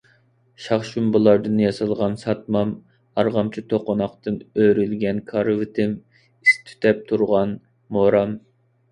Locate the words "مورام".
7.99-8.35